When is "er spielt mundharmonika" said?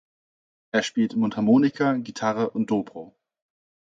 0.71-1.93